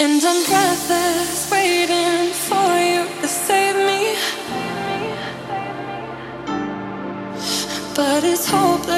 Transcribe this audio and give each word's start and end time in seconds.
And 0.00 0.22
I'm 0.24 0.44
breathless, 0.44 1.50
waiting 1.50 2.32
for 2.32 2.70
you 2.78 3.02
to 3.20 3.26
save 3.26 3.74
me. 3.74 4.14
But 7.96 8.22
it's 8.22 8.48
hopeless. 8.48 8.97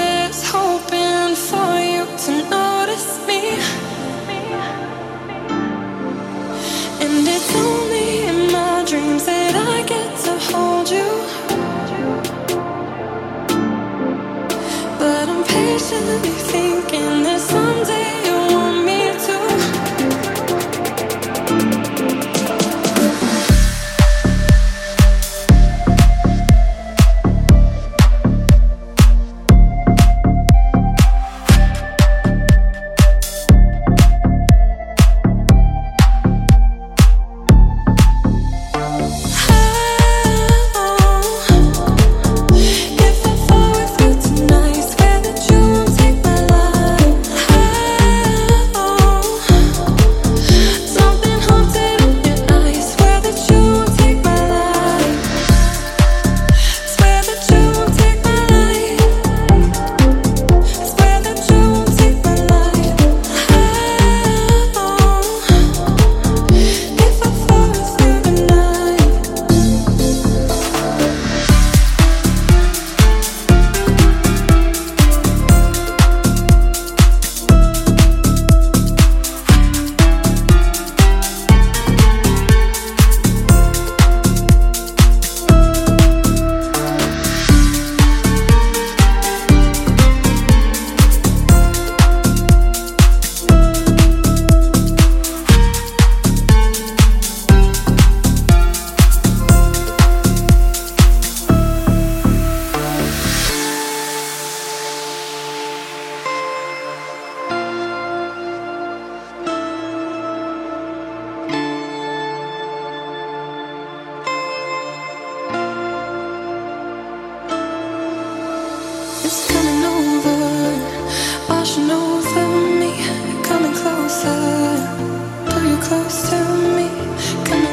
close 125.91 126.31
to 126.31 126.37
me. 126.77 127.70